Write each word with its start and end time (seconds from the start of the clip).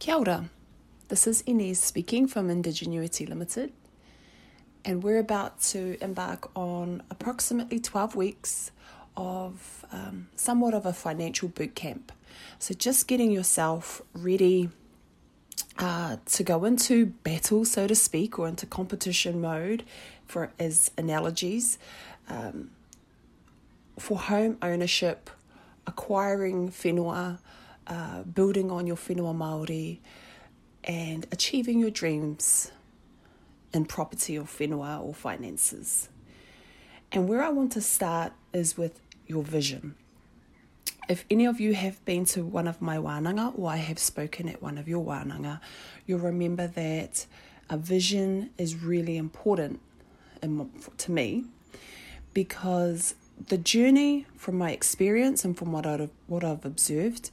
Kia 0.00 0.14
ora. 0.14 0.48
This 1.08 1.26
is 1.26 1.42
Inez 1.42 1.78
speaking 1.78 2.26
from 2.26 2.48
Indigenuity 2.48 3.26
Limited, 3.26 3.70
and 4.82 5.02
we're 5.02 5.18
about 5.18 5.60
to 5.72 6.02
embark 6.02 6.50
on 6.56 7.02
approximately 7.10 7.78
12 7.78 8.16
weeks 8.16 8.70
of 9.14 9.84
um, 9.92 10.28
somewhat 10.36 10.72
of 10.72 10.86
a 10.86 10.94
financial 10.94 11.50
boot 11.50 11.74
camp. 11.74 12.12
So, 12.58 12.72
just 12.72 13.08
getting 13.08 13.30
yourself 13.30 14.00
ready 14.14 14.70
uh, 15.78 16.16
to 16.24 16.42
go 16.44 16.64
into 16.64 17.04
battle, 17.04 17.66
so 17.66 17.86
to 17.86 17.94
speak, 17.94 18.38
or 18.38 18.48
into 18.48 18.64
competition 18.64 19.38
mode 19.38 19.84
for 20.24 20.50
as 20.58 20.92
analogies 20.96 21.76
um, 22.26 22.70
for 23.98 24.18
home 24.18 24.56
ownership, 24.62 25.28
acquiring 25.86 26.70
whenua 26.70 27.38
uh, 27.90 28.22
building 28.22 28.70
on 28.70 28.86
your 28.86 28.96
whenua 28.96 29.36
Māori, 29.36 29.98
and 30.84 31.26
achieving 31.32 31.78
your 31.78 31.90
dreams 31.90 32.70
in 33.74 33.84
property 33.84 34.38
or 34.38 34.44
whenua 34.44 35.04
or 35.04 35.12
finances. 35.12 36.08
And 37.12 37.28
where 37.28 37.42
I 37.42 37.50
want 37.50 37.72
to 37.72 37.80
start 37.80 38.32
is 38.52 38.78
with 38.78 39.00
your 39.26 39.42
vision. 39.42 39.96
If 41.08 41.24
any 41.28 41.44
of 41.44 41.58
you 41.60 41.74
have 41.74 42.02
been 42.04 42.24
to 42.26 42.44
one 42.44 42.68
of 42.68 42.80
my 42.80 42.96
wānanga 42.96 43.58
or 43.58 43.68
I 43.68 43.76
have 43.76 43.98
spoken 43.98 44.48
at 44.48 44.62
one 44.62 44.78
of 44.78 44.88
your 44.88 45.04
wānanga, 45.04 45.60
you'll 46.06 46.20
remember 46.20 46.68
that 46.68 47.26
a 47.68 47.76
vision 47.76 48.50
is 48.58 48.76
really 48.76 49.16
important 49.16 49.80
in, 50.42 50.70
to 50.98 51.10
me 51.10 51.44
because 52.32 53.14
the 53.48 53.58
journey 53.58 54.26
from 54.36 54.58
my 54.58 54.70
experience 54.70 55.44
and 55.44 55.56
from 55.56 55.72
what 55.72 55.86
I've, 55.86 56.10
what 56.26 56.44
I've 56.44 56.64
observed 56.64 57.30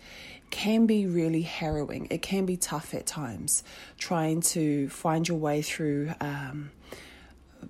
can 0.49 0.85
be 0.85 1.05
really 1.05 1.41
harrowing. 1.41 2.07
It 2.09 2.21
can 2.21 2.45
be 2.45 2.57
tough 2.57 2.93
at 2.93 3.05
times 3.05 3.63
trying 3.97 4.41
to 4.41 4.89
find 4.89 5.27
your 5.27 5.37
way 5.37 5.61
through 5.61 6.13
um, 6.21 6.71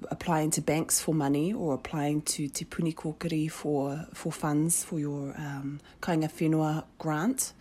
applying 0.09 0.51
to 0.51 0.61
banks 0.61 0.99
for 0.99 1.13
money 1.13 1.53
or 1.53 1.73
applying 1.73 2.21
to 2.21 2.47
Te 2.47 2.65
Puni 2.65 2.93
Kōkiri 2.93 3.49
for, 3.49 4.05
for 4.13 4.31
funds 4.31 4.83
for 4.83 4.99
your 4.99 5.33
um, 5.37 5.79
Kainga 6.01 6.31
Whenua 6.31 6.83
grant 6.99 7.53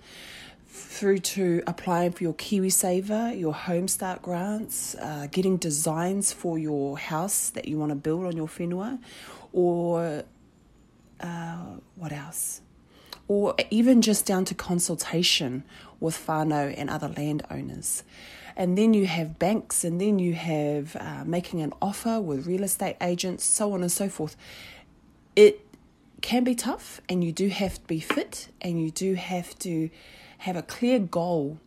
through 0.68 1.18
to 1.18 1.62
applying 1.66 2.12
for 2.12 2.22
your 2.22 2.34
KiwiSaver, 2.34 3.38
your 3.38 3.54
Homestart 3.54 4.20
grants, 4.20 4.94
uh, 4.96 5.26
getting 5.30 5.56
designs 5.56 6.32
for 6.32 6.58
your 6.58 6.98
house 6.98 7.48
that 7.50 7.66
you 7.66 7.78
want 7.78 7.90
to 7.90 7.96
build 7.96 8.26
on 8.26 8.36
your 8.36 8.46
whenua, 8.46 8.98
or 9.52 10.24
uh, 11.20 11.76
what 11.94 12.12
else? 12.12 12.60
Or 13.28 13.54
even 13.70 14.02
just 14.02 14.26
down 14.26 14.44
to 14.46 14.54
consultation 14.54 15.64
with 16.00 16.26
whānau 16.26 16.74
and 16.76 16.88
other 16.88 17.08
landowners. 17.08 18.04
And 18.56 18.78
then 18.78 18.94
you 18.94 19.06
have 19.06 19.38
banks, 19.38 19.84
and 19.84 20.00
then 20.00 20.18
you 20.18 20.34
have 20.34 20.96
uh, 20.96 21.24
making 21.26 21.60
an 21.60 21.72
offer 21.82 22.20
with 22.20 22.46
real 22.46 22.62
estate 22.62 22.96
agents, 23.00 23.44
so 23.44 23.72
on 23.72 23.82
and 23.82 23.92
so 23.92 24.08
forth. 24.08 24.36
It 25.34 25.66
can 26.22 26.44
be 26.44 26.54
tough, 26.54 27.00
and 27.08 27.22
you 27.22 27.32
do 27.32 27.48
have 27.48 27.74
to 27.74 27.86
be 27.86 28.00
fit, 28.00 28.48
and 28.62 28.80
you 28.80 28.90
do 28.90 29.14
have 29.14 29.58
to 29.60 29.90
have 30.38 30.56
a 30.56 30.62
clear 30.62 30.98
goal 30.98 31.58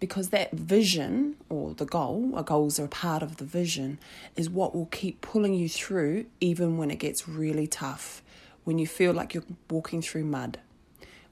because 0.00 0.28
that 0.30 0.52
vision 0.52 1.36
or 1.48 1.72
the 1.72 1.86
goal, 1.86 2.32
our 2.34 2.42
goals 2.42 2.78
are 2.78 2.84
a 2.84 2.88
part 2.88 3.22
of 3.22 3.36
the 3.36 3.44
vision, 3.44 3.98
is 4.36 4.50
what 4.50 4.74
will 4.74 4.86
keep 4.86 5.22
pulling 5.22 5.54
you 5.54 5.68
through 5.68 6.26
even 6.40 6.76
when 6.76 6.90
it 6.90 6.98
gets 6.98 7.26
really 7.26 7.66
tough 7.66 8.22
when 8.64 8.78
you 8.78 8.86
feel 8.86 9.12
like 9.12 9.34
you're 9.34 9.44
walking 9.70 10.02
through 10.02 10.24
mud, 10.24 10.58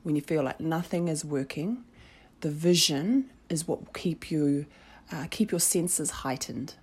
when 0.03 0.17
you 0.17 0.23
feel 0.23 0.43
like 0.43 0.61
nothing 0.61 1.09
is 1.09 1.25
working, 1.25 1.85
the 2.41 2.51
vision 2.51 3.31
is 3.49 3.67
what 3.67 3.81
will 3.81 3.93
keep 3.93 4.31
you 4.31 4.67
uh, 5.13 5.27
keep 5.31 5.51
your 5.51 5.61
senses 5.61 6.11
heightened. 6.11 6.75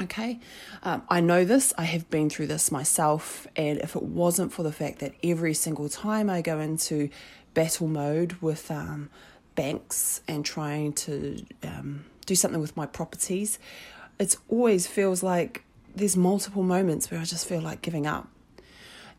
Okay, 0.00 0.38
um, 0.82 1.02
I 1.08 1.20
know 1.20 1.44
this. 1.44 1.72
I 1.76 1.84
have 1.84 2.08
been 2.08 2.30
through 2.30 2.46
this 2.46 2.70
myself, 2.70 3.46
and 3.56 3.78
if 3.78 3.96
it 3.96 4.02
wasn't 4.02 4.52
for 4.52 4.62
the 4.62 4.70
fact 4.72 5.00
that 5.00 5.12
every 5.24 5.54
single 5.54 5.88
time 5.88 6.30
I 6.30 6.40
go 6.40 6.60
into 6.60 7.10
battle 7.54 7.88
mode 7.88 8.34
with 8.34 8.70
um, 8.70 9.10
banks 9.56 10.20
and 10.28 10.44
trying 10.44 10.92
to 10.92 11.44
um, 11.64 12.04
do 12.26 12.36
something 12.36 12.60
with 12.60 12.76
my 12.76 12.86
properties, 12.86 13.58
it 14.20 14.36
always 14.48 14.86
feels 14.86 15.22
like 15.22 15.64
there's 15.96 16.16
multiple 16.16 16.62
moments 16.62 17.10
where 17.10 17.20
I 17.20 17.24
just 17.24 17.46
feel 17.48 17.60
like 17.60 17.82
giving 17.82 18.06
up. 18.06 18.28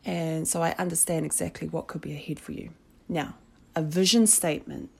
And 0.04 0.48
so 0.48 0.62
I 0.62 0.74
understand 0.78 1.26
exactly 1.26 1.68
what 1.68 1.86
could 1.86 2.00
be 2.00 2.12
ahead 2.12 2.40
for 2.40 2.52
you. 2.52 2.70
Now, 3.08 3.34
a 3.74 3.82
vision 3.82 4.26
statement. 4.26 4.90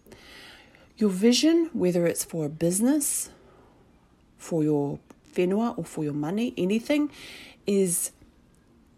Your 0.96 1.10
vision, 1.10 1.70
whether 1.72 2.06
it's 2.06 2.24
for 2.24 2.44
a 2.44 2.48
business, 2.48 3.30
for 4.36 4.62
your 4.62 4.98
whenua, 5.34 5.78
or 5.78 5.84
for 5.84 6.04
your 6.04 6.12
money, 6.12 6.52
anything, 6.58 7.10
is 7.66 8.10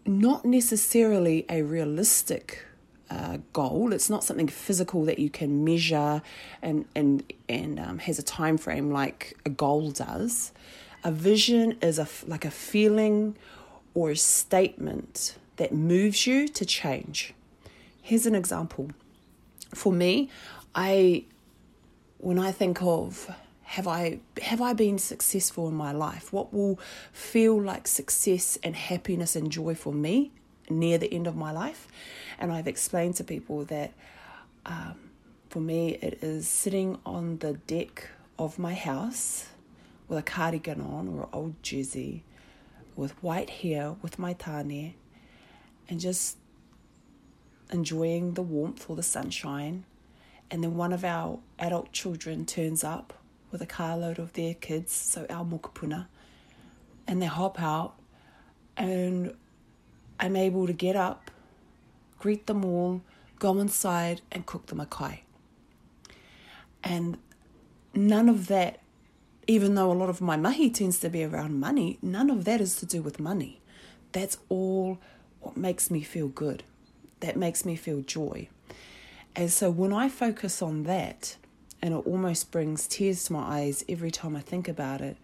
not 0.05 0.43
necessarily 0.43 1.45
a 1.49 1.61
realistic 1.61 2.65
uh, 3.09 3.37
goal. 3.53 3.93
It's 3.93 4.09
not 4.09 4.23
something 4.23 4.47
physical 4.47 5.05
that 5.05 5.19
you 5.19 5.29
can 5.29 5.63
measure 5.63 6.21
and 6.61 6.85
and 6.95 7.23
and 7.47 7.79
um, 7.79 7.99
has 7.99 8.19
a 8.19 8.23
time 8.23 8.57
frame 8.57 8.91
like 8.91 9.37
a 9.45 9.49
goal 9.49 9.91
does. 9.91 10.51
A 11.03 11.11
vision 11.11 11.77
is 11.81 11.99
a 11.99 12.07
like 12.25 12.45
a 12.45 12.51
feeling 12.51 13.35
or 13.93 14.11
a 14.11 14.17
statement 14.17 15.37
that 15.57 15.73
moves 15.73 16.25
you 16.27 16.47
to 16.47 16.65
change. 16.65 17.33
Here's 18.01 18.25
an 18.25 18.35
example. 18.35 18.91
For 19.73 19.91
me, 19.91 20.29
I 20.75 21.25
when 22.17 22.39
I 22.39 22.51
think 22.51 22.81
of 22.81 23.29
have 23.63 23.87
I 23.87 24.19
have 24.41 24.61
I 24.61 24.73
been 24.73 24.97
successful 24.97 25.67
in 25.67 25.73
my 25.73 25.91
life? 25.91 26.31
What 26.31 26.53
will 26.53 26.79
feel 27.11 27.59
like 27.61 27.87
success 27.87 28.57
and 28.63 28.75
happiness 28.75 29.35
and 29.35 29.51
joy 29.51 29.75
for 29.75 29.93
me 29.93 30.31
near 30.69 30.97
the 30.97 31.11
end 31.13 31.27
of 31.27 31.35
my 31.35 31.51
life? 31.51 31.87
And 32.39 32.51
I've 32.51 32.67
explained 32.67 33.15
to 33.15 33.23
people 33.23 33.65
that 33.65 33.93
um, 34.65 34.95
for 35.49 35.59
me 35.59 35.95
it 36.01 36.19
is 36.21 36.47
sitting 36.47 36.99
on 37.05 37.37
the 37.39 37.53
deck 37.53 38.09
of 38.37 38.59
my 38.59 38.73
house 38.73 39.47
with 40.07 40.19
a 40.19 40.23
cardigan 40.23 40.81
on 40.81 41.07
or 41.07 41.23
an 41.23 41.29
old 41.33 41.63
jersey, 41.63 42.23
with 42.95 43.11
white 43.23 43.49
hair, 43.49 43.95
with 44.01 44.19
my 44.19 44.33
tane, 44.33 44.93
and 45.89 45.99
just 45.99 46.37
enjoying 47.71 48.33
the 48.33 48.41
warmth 48.41 48.89
or 48.89 48.95
the 48.95 49.03
sunshine. 49.03 49.85
And 50.51 50.63
then 50.63 50.75
one 50.75 50.93
of 50.93 51.03
our 51.03 51.39
adult 51.57 51.91
children 51.91 52.45
turns 52.45 52.83
up 52.83 53.13
with 53.51 53.61
a 53.61 53.65
carload 53.65 54.19
of 54.19 54.33
their 54.33 54.53
kids, 54.53 54.91
so 54.91 55.25
our 55.29 55.45
mokopuna, 55.45 56.07
and 57.07 57.21
they 57.21 57.27
hop 57.27 57.61
out, 57.61 57.93
and 58.75 59.35
I'm 60.19 60.35
able 60.35 60.65
to 60.67 60.73
get 60.73 60.95
up, 60.95 61.29
greet 62.17 62.47
them 62.47 62.65
all, 62.65 63.01
go 63.37 63.59
inside, 63.59 64.21
and 64.31 64.45
cook 64.45 64.67
them 64.67 64.79
a 64.79 64.85
kai. 64.85 65.23
And 66.83 67.17
none 67.93 68.27
of 68.27 68.47
that, 68.47 68.79
even 69.47 69.75
though 69.75 69.91
a 69.91 69.93
lot 69.93 70.09
of 70.09 70.19
my 70.19 70.35
mahi 70.35 70.69
tends 70.69 70.99
to 70.99 71.09
be 71.09 71.23
around 71.23 71.59
money, 71.59 71.99
none 72.01 72.29
of 72.29 72.45
that 72.45 72.59
is 72.59 72.75
to 72.77 72.85
do 72.85 73.01
with 73.01 73.19
money. 73.19 73.61
That's 74.13 74.37
all 74.49 74.99
what 75.43 75.57
makes 75.57 75.91
me 75.91 76.01
feel 76.01 76.27
good, 76.27 76.63
that 77.19 77.35
makes 77.35 77.65
me 77.65 77.75
feel 77.75 78.01
joy. 78.01 78.47
And 79.35 79.51
so 79.51 79.69
when 79.71 79.93
I 79.93 80.09
focus 80.09 80.61
on 80.61 80.83
that, 80.83 81.37
and 81.81 81.93
it 81.93 82.07
almost 82.07 82.51
brings 82.51 82.87
tears 82.87 83.25
to 83.25 83.33
my 83.33 83.59
eyes 83.59 83.83
every 83.89 84.11
time 84.11 84.35
I 84.35 84.41
think 84.41 84.67
about 84.67 85.01
it, 85.01 85.17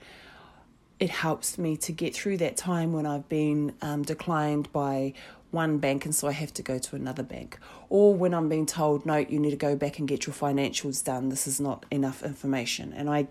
it 0.99 1.09
helps 1.09 1.57
me 1.57 1.77
to 1.77 1.93
get 1.93 2.13
through 2.13 2.37
that 2.37 2.57
time 2.57 2.91
when 2.91 3.05
I've 3.05 3.29
been 3.29 3.73
um, 3.81 4.03
declined 4.03 4.71
by 4.73 5.13
one 5.51 5.77
bank 5.77 6.05
and 6.05 6.13
so 6.13 6.27
I 6.27 6.33
have 6.33 6.53
to 6.55 6.61
go 6.61 6.77
to 6.77 6.95
another 6.95 7.23
bank. 7.23 7.57
Or 7.87 8.13
when 8.13 8.33
I'm 8.33 8.49
being 8.49 8.65
told, 8.65 9.05
no, 9.05 9.15
you 9.15 9.39
need 9.39 9.51
to 9.51 9.55
go 9.55 9.75
back 9.75 9.99
and 9.99 10.07
get 10.07 10.27
your 10.27 10.33
financials 10.33 11.03
done. 11.03 11.29
This 11.29 11.47
is 11.47 11.59
not 11.59 11.85
enough 11.89 12.21
information. 12.23 12.93
And 12.93 13.09
I 13.09 13.27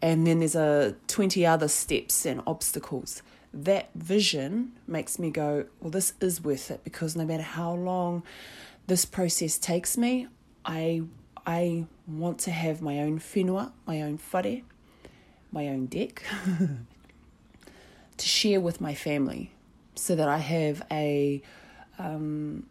and 0.00 0.26
then 0.26 0.40
there's 0.40 0.56
a 0.56 0.96
20 1.08 1.44
other 1.46 1.68
steps 1.68 2.24
and 2.24 2.40
obstacles 2.46 3.22
that 3.52 3.90
vision 3.94 4.72
makes 4.86 5.18
me 5.18 5.30
go, 5.30 5.66
well, 5.80 5.90
this 5.90 6.12
is 6.20 6.42
worth 6.42 6.70
it 6.70 6.84
because 6.84 7.16
no 7.16 7.24
matter 7.24 7.42
how 7.42 7.74
long 7.74 8.22
this 8.86 9.04
process 9.04 9.58
takes 9.58 9.96
me, 9.96 10.28
I 10.64 11.02
I 11.46 11.86
want 12.06 12.38
to 12.40 12.50
have 12.50 12.82
my 12.82 13.00
own 13.00 13.18
whenua, 13.18 13.72
my 13.86 14.02
own 14.02 14.18
whare, 14.32 14.62
my 15.50 15.68
own 15.68 15.86
deck 15.86 16.22
to 18.16 18.26
share 18.26 18.60
with 18.60 18.80
my 18.80 18.94
family 18.94 19.52
so 19.94 20.14
that 20.14 20.28
I 20.28 20.38
have 20.38 20.82
a 20.90 21.42
um, 21.98 22.66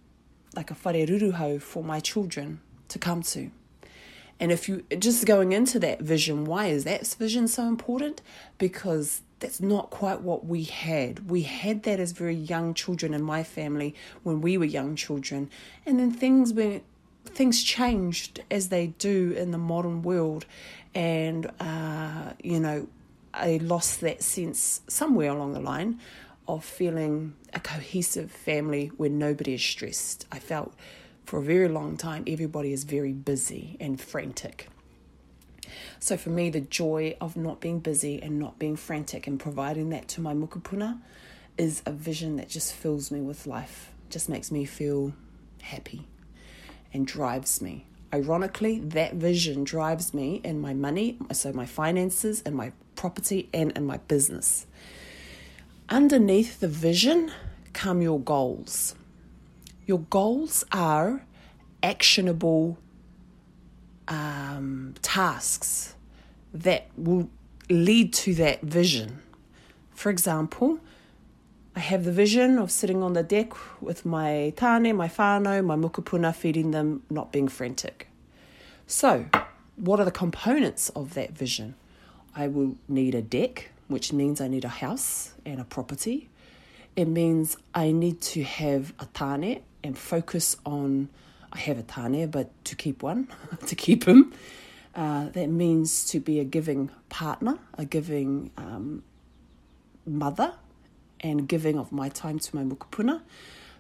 like 0.55 0.71
a 0.71 0.75
whare 0.75 1.05
ruruhau 1.05 1.61
for 1.61 1.83
my 1.83 1.99
children 1.99 2.61
to 2.89 2.99
come 2.99 3.21
to. 3.23 3.51
And 4.39 4.51
if 4.51 4.69
you 4.69 4.85
just 4.97 5.25
going 5.25 5.51
into 5.51 5.79
that 5.79 6.01
vision, 6.01 6.45
why 6.45 6.67
is 6.67 6.85
that 6.85 7.05
vision 7.07 7.47
so 7.47 7.67
important? 7.67 8.21
Because 8.57 9.21
that's 9.39 9.61
not 9.61 9.89
quite 9.89 10.21
what 10.21 10.45
we 10.45 10.63
had. 10.63 11.29
We 11.29 11.43
had 11.43 11.83
that 11.83 11.99
as 11.99 12.11
very 12.11 12.35
young 12.35 12.73
children 12.73 13.13
in 13.13 13.23
my 13.23 13.43
family 13.43 13.95
when 14.23 14.41
we 14.41 14.57
were 14.57 14.65
young 14.65 14.95
children. 14.95 15.49
And 15.85 15.99
then 15.99 16.11
things 16.11 16.53
went 16.53 16.83
things 17.25 17.63
changed 17.63 18.41
as 18.49 18.69
they 18.69 18.87
do 18.87 19.31
in 19.37 19.51
the 19.51 19.57
modern 19.57 20.01
world, 20.01 20.45
and 20.95 21.49
uh, 21.59 22.33
you 22.43 22.59
know, 22.59 22.87
I 23.33 23.59
lost 23.61 24.01
that 24.01 24.23
sense 24.23 24.81
somewhere 24.87 25.29
along 25.29 25.53
the 25.53 25.59
line 25.59 25.99
of 26.47 26.65
feeling 26.65 27.35
a 27.53 27.59
cohesive 27.59 28.31
family 28.31 28.87
where 28.97 29.09
nobody 29.09 29.53
is 29.53 29.63
stressed. 29.63 30.25
I 30.31 30.39
felt 30.39 30.73
for 31.25 31.37
a 31.39 31.43
very 31.43 31.67
long 31.67 31.95
time 31.95 32.23
everybody 32.25 32.73
is 32.73 32.83
very 32.85 33.13
busy 33.13 33.77
and 33.79 34.01
frantic. 34.01 34.67
So 35.99 36.15
for 36.15 36.29
me, 36.29 36.49
the 36.49 36.61
joy 36.61 37.17
of 37.19 37.35
not 37.35 37.59
being 37.59 37.79
busy 37.79 38.21
and 38.21 38.39
not 38.39 38.57
being 38.57 38.75
frantic 38.75 39.27
and 39.27 39.39
providing 39.39 39.89
that 39.89 40.07
to 40.09 40.21
my 40.21 40.33
mokopuna 40.33 40.99
is 41.57 41.83
a 41.85 41.91
vision 41.91 42.37
that 42.37 42.47
just 42.47 42.73
fills 42.73 43.11
me 43.11 43.19
with 43.19 43.45
life, 43.45 43.91
just 44.09 44.29
makes 44.29 44.49
me 44.49 44.63
feel 44.63 45.13
happy 45.61 46.07
and 46.93 47.05
drives 47.05 47.61
me. 47.61 47.85
Ironically, 48.13 48.79
that 48.79 49.15
vision 49.15 49.63
drives 49.65 50.13
me 50.13 50.41
in 50.43 50.59
my 50.59 50.73
money, 50.73 51.17
so 51.31 51.51
my 51.53 51.65
finances 51.65 52.41
and 52.45 52.55
my 52.55 52.71
property 52.95 53.49
and 53.53 53.71
in 53.73 53.85
my 53.85 53.97
business. 53.97 54.65
Underneath 55.89 56.59
the 56.59 56.67
vision 56.67 57.31
come 57.73 58.01
your 58.01 58.19
goals. 58.19 58.95
Your 59.85 59.99
goals 59.99 60.63
are 60.71 61.25
actionable 61.83 62.77
um, 64.09 64.95
tasks 65.01 65.95
that 66.53 66.87
will 66.97 67.29
lead 67.69 68.11
to 68.13 68.33
that 68.35 68.61
vision. 68.61 69.21
For 69.93 70.09
example, 70.09 70.79
I 71.75 71.79
have 71.81 72.03
the 72.03 72.11
vision 72.11 72.57
of 72.57 72.71
sitting 72.71 73.03
on 73.03 73.13
the 73.13 73.23
deck 73.23 73.53
with 73.81 74.05
my 74.05 74.51
tane, 74.55 74.95
my 74.95 75.07
whānau, 75.07 75.63
my 75.63 75.75
mokopuna, 75.75 76.35
feeding 76.35 76.71
them, 76.71 77.03
not 77.09 77.31
being 77.31 77.47
frantic. 77.47 78.07
So, 78.87 79.27
what 79.75 79.99
are 79.99 80.05
the 80.05 80.11
components 80.11 80.89
of 80.89 81.13
that 81.13 81.31
vision? 81.31 81.75
I 82.35 82.47
will 82.47 82.75
need 82.87 83.15
a 83.15 83.21
deck, 83.21 83.69
which 83.87 84.11
means 84.11 84.41
I 84.41 84.47
need 84.47 84.65
a 84.65 84.69
house 84.69 85.33
and 85.45 85.61
a 85.61 85.63
property. 85.63 86.29
It 86.95 87.07
means 87.07 87.55
I 87.73 87.91
need 87.91 88.19
to 88.21 88.43
have 88.43 88.93
a 88.99 89.05
tane 89.13 89.61
and 89.83 89.97
focus 89.97 90.57
on 90.65 91.09
I 91.51 91.59
have 91.59 91.77
a 91.77 91.83
tane, 91.83 92.29
but 92.29 92.49
to 92.65 92.75
keep 92.75 93.01
one, 93.03 93.27
to 93.65 93.75
keep 93.75 94.05
him. 94.05 94.33
Uh, 94.95 95.29
that 95.29 95.49
means 95.49 96.05
to 96.07 96.19
be 96.19 96.39
a 96.39 96.43
giving 96.43 96.89
partner, 97.09 97.59
a 97.77 97.85
giving 97.85 98.51
um, 98.57 99.03
mother, 100.05 100.53
and 101.21 101.47
giving 101.47 101.77
of 101.77 101.91
my 101.91 102.09
time 102.09 102.39
to 102.39 102.55
my 102.55 102.63
mokopuna. 102.63 103.21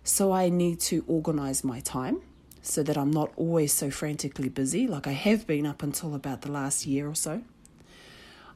So 0.03 0.31
I 0.31 0.49
need 0.49 0.79
to 0.81 1.03
organize 1.07 1.63
my 1.63 1.79
time 1.81 2.21
so 2.61 2.83
that 2.83 2.97
I'm 2.97 3.11
not 3.11 3.31
always 3.35 3.73
so 3.73 3.89
frantically 3.89 4.49
busy, 4.49 4.87
like 4.87 5.07
I 5.07 5.11
have 5.11 5.47
been 5.47 5.65
up 5.65 5.81
until 5.81 6.13
about 6.13 6.41
the 6.41 6.51
last 6.51 6.85
year 6.85 7.07
or 7.07 7.15
so. 7.15 7.41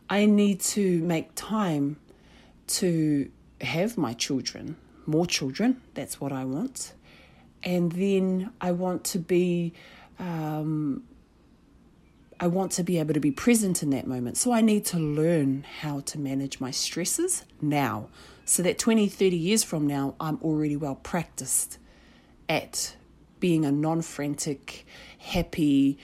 I 0.09 0.25
need 0.25 0.59
to 0.61 1.01
make 1.03 1.29
time 1.35 1.97
to 2.67 3.31
have 3.61 3.97
my 3.97 4.13
children, 4.13 4.75
more 5.05 5.25
children, 5.25 5.81
that's 5.93 6.19
what 6.19 6.31
I 6.31 6.43
want 6.43 6.93
and 7.63 7.91
then 7.91 8.51
I 8.59 8.71
want 8.71 9.03
to 9.05 9.19
be 9.19 9.73
um, 10.19 11.03
I 12.39 12.47
want 12.47 12.71
to 12.73 12.83
be 12.83 12.99
able 12.99 13.13
to 13.13 13.19
be 13.19 13.31
present 13.31 13.83
in 13.83 13.91
that 13.91 14.05
moment. 14.05 14.37
So 14.37 14.51
I 14.51 14.61
need 14.61 14.85
to 14.87 14.97
learn 14.99 15.65
how 15.79 16.01
to 16.01 16.19
manage 16.19 16.59
my 16.59 16.71
stresses 16.71 17.45
now 17.61 18.09
so 18.45 18.61
that 18.63 18.77
20, 18.77 19.07
30 19.07 19.37
years 19.37 19.63
from 19.63 19.87
now, 19.87 20.15
I'm 20.19 20.39
already 20.41 20.75
well 20.75 20.95
practiced 20.95 21.77
at 22.49 22.95
being 23.39 23.65
a 23.65 23.71
non 23.71 24.01
frantic, 24.01 24.85
happy, 25.19 25.97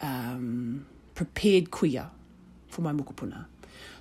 um, 0.00 0.86
prepared 1.14 1.70
kuia 1.70 2.10
for 2.68 2.82
my 2.82 2.92
mokopuna. 2.92 3.46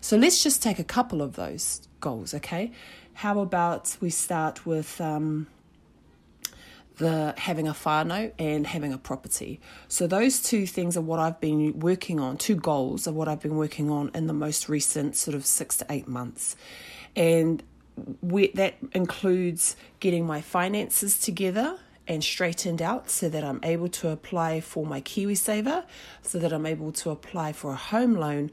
So 0.01 0.17
let's 0.17 0.43
just 0.43 0.61
take 0.61 0.79
a 0.79 0.83
couple 0.83 1.21
of 1.21 1.35
those 1.35 1.87
goals, 1.99 2.33
okay? 2.33 2.71
How 3.13 3.39
about 3.39 3.95
we 4.01 4.09
start 4.09 4.65
with 4.65 4.99
um, 4.99 5.47
the 7.01 7.33
having 7.37 7.67
a 7.67 7.73
whānau 7.73 8.31
and 8.37 8.65
having 8.67 8.93
a 8.93 8.97
property. 8.97 9.59
So 9.87 10.07
those 10.07 10.41
two 10.41 10.65
things 10.67 10.95
are 10.95 11.01
what 11.01 11.19
I've 11.19 11.41
been 11.41 11.79
working 11.79 12.19
on, 12.19 12.37
two 12.37 12.55
goals 12.55 13.07
are 13.07 13.11
what 13.11 13.27
I've 13.27 13.41
been 13.41 13.55
working 13.55 13.89
on 13.89 14.11
in 14.13 14.27
the 14.27 14.33
most 14.33 14.69
recent 14.69 15.15
sort 15.15 15.35
of 15.35 15.45
six 15.45 15.77
to 15.77 15.85
eight 15.89 16.07
months. 16.07 16.55
And 17.15 17.63
we, 18.21 18.51
that 18.53 18.75
includes 18.93 19.75
getting 19.99 20.25
my 20.25 20.41
finances 20.41 21.19
together 21.19 21.77
and 22.07 22.23
straightened 22.23 22.81
out 22.81 23.09
so 23.09 23.29
that 23.29 23.43
I'm 23.43 23.59
able 23.63 23.89
to 23.89 24.09
apply 24.09 24.61
for 24.61 24.85
my 24.85 25.01
KiwiSaver, 25.01 25.83
so 26.21 26.39
that 26.39 26.53
I'm 26.53 26.65
able 26.65 26.91
to 26.93 27.09
apply 27.09 27.53
for 27.53 27.71
a 27.71 27.75
home 27.75 28.13
loan 28.15 28.51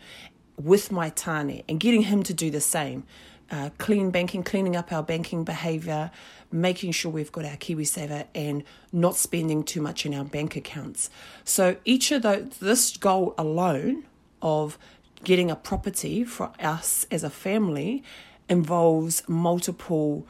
with 0.56 0.90
my 0.90 1.10
tane 1.10 1.62
and 1.68 1.78
getting 1.78 2.02
him 2.02 2.22
to 2.24 2.34
do 2.34 2.50
the 2.50 2.60
same. 2.60 3.04
Uh, 3.50 3.70
clean 3.78 4.10
banking, 4.10 4.42
cleaning 4.42 4.76
up 4.76 4.92
our 4.92 5.02
banking 5.02 5.42
behavior, 5.42 6.10
making 6.50 6.92
sure 6.92 7.10
we've 7.10 7.32
got 7.32 7.44
our 7.44 7.56
KiwiSaver 7.56 8.26
and 8.34 8.64
not 8.92 9.16
spending 9.16 9.62
too 9.62 9.82
much 9.82 10.06
in 10.06 10.14
our 10.14 10.24
bank 10.24 10.56
accounts. 10.56 11.10
So 11.44 11.76
each 11.84 12.10
of 12.10 12.22
those, 12.22 12.58
this 12.60 12.96
goal 12.96 13.34
alone 13.36 14.04
of 14.40 14.78
getting 15.24 15.50
a 15.50 15.56
property 15.56 16.24
for 16.24 16.52
us 16.60 17.06
as 17.10 17.24
a 17.24 17.30
family 17.30 18.02
involves 18.48 19.22
multiple 19.28 20.26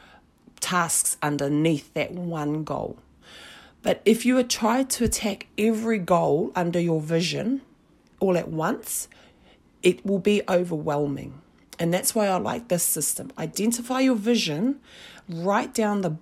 tasks 0.61 1.17
underneath 1.23 1.93
that 1.95 2.13
one 2.13 2.65
goal. 2.65 2.99
But 3.83 4.03
if 4.05 4.27
you 4.27 4.43
try 4.43 4.83
to 4.83 5.05
attack 5.05 5.47
every 5.57 5.99
goal 5.99 6.51
under 6.57 6.81
your 6.81 7.01
vision 7.01 7.63
all 8.19 8.37
at 8.37 8.49
once, 8.49 9.09
it 9.83 10.05
will 10.05 10.19
be 10.19 10.43
overwhelming. 10.49 11.41
And 11.79 11.95
that's 11.95 12.15
why 12.15 12.27
I 12.29 12.37
like 12.37 12.69
this 12.69 12.83
system. 12.83 13.33
Identify 13.39 14.01
your 14.01 14.17
vision, 14.17 14.81
write 15.29 15.75
down 15.75 16.01
the 16.01 16.17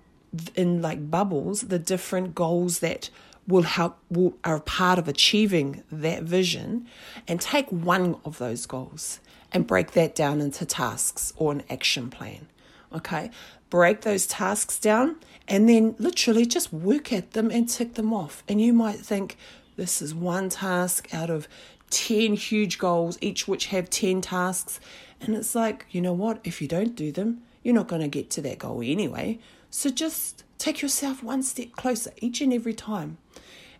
in 0.55 0.81
like 0.81 1.09
bubbles 1.09 1.61
the 1.61 1.79
different 1.79 2.35
goals 2.35 2.79
that 2.79 3.09
will 3.47 3.63
help 3.63 3.97
will, 4.09 4.37
are 4.43 4.59
part 4.59 4.99
of 4.99 5.07
achieving 5.07 5.83
that 5.91 6.23
vision. 6.23 6.85
And 7.27 7.39
take 7.39 7.69
one 7.69 8.17
of 8.25 8.37
those 8.37 8.65
goals 8.65 9.19
and 9.51 9.65
break 9.65 9.91
that 9.91 10.15
down 10.15 10.41
into 10.41 10.65
tasks 10.65 11.33
or 11.37 11.51
an 11.53 11.63
action 11.69 12.09
plan. 12.09 12.47
Okay? 12.93 13.31
Break 13.69 14.01
those 14.01 14.27
tasks 14.27 14.79
down 14.79 15.15
and 15.47 15.67
then 15.67 15.95
literally 15.97 16.45
just 16.45 16.73
work 16.73 17.13
at 17.13 17.31
them 17.31 17.49
and 17.49 17.69
tick 17.69 17.93
them 17.93 18.13
off. 18.13 18.43
And 18.47 18.61
you 18.61 18.73
might 18.73 18.99
think 18.99 19.37
this 19.77 20.01
is 20.01 20.13
one 20.13 20.49
task 20.49 21.13
out 21.13 21.29
of 21.29 21.47
10 21.89 22.33
huge 22.33 22.77
goals 22.77 23.17
each 23.21 23.47
which 23.47 23.67
have 23.67 23.89
10 23.89 24.21
tasks 24.21 24.79
and 25.21 25.35
it's 25.35 25.55
like 25.55 25.85
you 25.91 26.01
know 26.01 26.13
what 26.13 26.39
if 26.43 26.61
you 26.61 26.67
don't 26.67 26.95
do 26.95 27.11
them 27.11 27.41
you're 27.67 27.75
not 27.75 27.89
going 27.89 28.01
to 28.01 28.07
get 28.07 28.29
to 28.29 28.41
that 28.41 28.59
goal 28.59 28.81
anyway. 28.81 29.37
So 29.69 29.89
just 29.89 30.45
take 30.57 30.81
yourself 30.81 31.21
one 31.21 31.43
step 31.43 31.73
closer 31.73 32.11
each 32.21 32.39
and 32.39 32.53
every 32.53 32.73
time. 32.73 33.17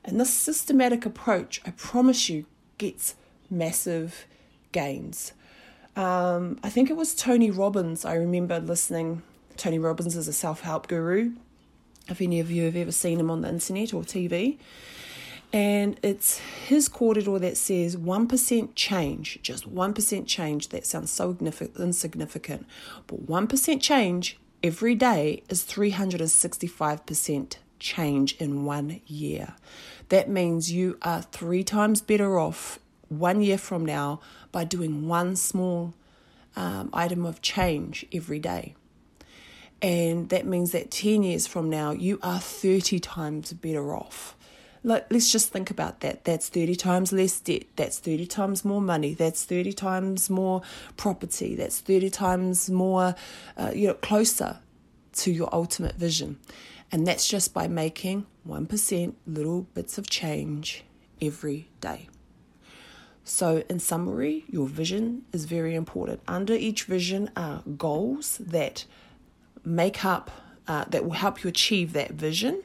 And 0.04 0.20
this 0.20 0.34
systematic 0.34 1.06
approach, 1.06 1.62
I 1.66 1.72
promise 1.72 2.28
you, 2.28 2.46
gets 2.78 3.16
massive 3.50 4.26
gains. 4.74 5.32
Um, 5.96 6.60
I 6.64 6.70
think 6.70 6.90
it 6.90 6.98
was 6.98 7.16
Tony 7.16 7.50
Robbins. 7.50 8.04
I 8.04 8.16
remember 8.16 8.60
listening. 8.60 9.24
Tony 9.56 9.80
Robbins 9.80 10.18
is 10.18 10.28
a 10.28 10.34
self 10.34 10.60
help 10.60 10.90
guru. 10.90 11.32
If 12.10 12.20
any 12.20 12.42
of 12.42 12.52
you 12.52 12.66
have 12.66 12.76
ever 12.76 12.92
seen 12.92 13.22
him 13.22 13.32
on 13.32 13.40
the 13.40 13.48
internet 13.48 13.94
or 13.94 14.04
TV, 14.04 14.58
and 15.54 15.98
it's 16.04 16.40
his 16.40 16.90
corridor 16.90 17.40
that 17.40 17.58
says 17.58 17.96
1% 17.96 18.70
change, 18.76 19.40
just 19.42 19.74
1% 19.74 20.28
change. 20.28 20.70
That 20.70 20.86
sounds 20.86 21.12
so 21.12 21.38
insignificant, 21.80 22.66
but 23.08 23.26
1% 23.26 23.82
change 23.82 24.38
every 24.62 24.96
day 24.96 25.44
is 25.50 25.64
365% 25.64 27.58
change 27.80 28.36
in 28.38 28.66
one 28.66 29.02
year. 29.06 29.56
That 30.10 30.30
means 30.30 30.72
you 30.72 30.98
are 31.02 31.22
three 31.22 31.64
times 31.64 32.02
better 32.02 32.40
off 32.40 32.80
one 33.10 33.42
year 33.42 33.58
from 33.58 33.86
now 33.86 34.20
by 34.52 34.66
doing 34.66 35.08
one 35.08 35.36
small 35.36 35.94
um, 36.56 36.90
item 36.92 37.26
of 37.26 37.42
change 37.42 38.06
every 38.14 38.40
day. 38.40 38.76
And 39.82 40.30
that 40.30 40.46
means 40.46 40.72
that 40.72 40.90
10 40.90 41.24
years 41.24 41.46
from 41.46 41.70
now, 41.70 41.92
you 41.92 42.20
are 42.24 42.40
30 42.40 43.00
times 43.00 43.54
better 43.54 43.96
off 43.96 44.36
like, 44.88 45.06
let's 45.12 45.30
just 45.30 45.50
think 45.50 45.70
about 45.70 46.00
that. 46.00 46.24
That's 46.24 46.48
30 46.48 46.76
times 46.76 47.12
less 47.12 47.42
debt. 47.42 47.64
That's 47.76 48.00
30 48.00 48.26
times 48.26 48.64
more 48.64 48.82
money. 48.82 49.14
That's 49.14 49.44
30 49.44 49.74
times 49.74 50.30
more 50.30 50.62
property. 50.96 51.56
That's 51.56 51.82
30 51.82 52.10
times 52.10 52.70
more, 52.70 53.14
uh, 53.58 53.72
you 53.76 53.88
know, 53.88 53.96
closer 53.96 54.60
to 55.14 55.32
your 55.32 55.50
ultimate 55.52 55.96
vision. 55.96 56.40
And 56.90 57.06
that's 57.06 57.28
just 57.28 57.54
by 57.54 57.68
making 57.68 58.28
1% 58.48 59.14
little 59.28 59.64
bits 59.74 59.98
of 59.98 60.10
change 60.10 60.86
every 61.22 61.68
day. 61.82 62.08
So, 63.26 63.64
in 63.70 63.82
summary, 63.82 64.46
your 64.48 64.68
vision 64.68 65.26
is 65.34 65.44
very 65.44 65.76
important. 65.76 66.22
Under 66.30 66.54
each 66.54 66.86
vision 66.86 67.30
are 67.36 67.62
goals 67.78 68.38
that 68.38 68.86
make 69.66 70.06
up, 70.06 70.32
uh, 70.66 70.86
that 70.86 71.04
will 71.04 71.12
help 71.12 71.44
you 71.44 71.50
achieve 71.50 71.92
that 71.92 72.12
vision 72.12 72.64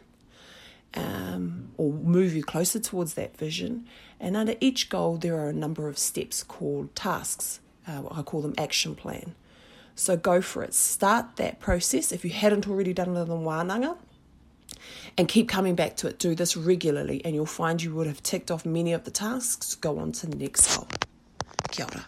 um, 0.95 1.71
or 1.77 1.93
move 1.93 2.35
you 2.35 2.43
closer 2.43 2.79
towards 2.79 3.15
that 3.15 3.37
vision. 3.37 3.87
And 4.21 4.37
under 4.37 4.55
each 4.61 4.89
goal, 4.89 5.17
there 5.17 5.37
are 5.37 5.49
a 5.49 5.53
number 5.53 5.89
of 5.89 5.99
steps 5.99 6.43
called 6.43 6.95
tasks. 6.95 7.61
Uh, 7.87 8.03
I 8.11 8.23
call 8.23 8.43
them 8.43 8.55
action 8.57 8.95
plan. 8.95 9.35
So 9.95 10.17
go 10.17 10.41
for 10.41 10.63
it. 10.63 10.75
Start 10.75 11.37
that 11.37 11.61
process 11.61 12.13
if 12.13 12.25
you 12.25 12.31
hadn't 12.31 12.69
already 12.69 12.93
done 12.93 13.17
it 13.17 13.21
in 13.21 13.29
wānanga 13.29 13.97
and 15.19 15.29
keep 15.29 15.49
coming 15.49 15.75
back 15.75 15.97
to 15.99 16.09
it. 16.09 16.19
Do 16.19 16.35
this 16.35 16.57
regularly, 16.57 17.21
and 17.25 17.35
you'll 17.35 17.47
find 17.47 17.83
you 17.83 17.95
would 17.95 18.07
have 18.07 18.23
ticked 18.23 18.51
off 18.51 18.65
many 18.65 18.93
of 18.93 19.05
the 19.05 19.11
tasks. 19.11 19.75
Go 19.75 19.99
on 19.99 20.13
to 20.13 20.27
the 20.27 20.37
next 20.37 20.77
goal. 20.77 20.89
Kia 21.71 21.87
ora. 21.87 22.07